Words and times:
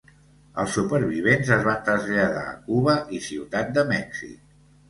Els 0.63 0.71
supervivents 0.77 1.51
es 1.57 1.61
van 1.69 1.83
traslladar 1.91 2.47
a 2.55 2.57
Cuba 2.71 2.97
i 3.19 3.23
Ciutat 3.29 3.73
de 3.77 3.89
Mèxic. 3.93 4.61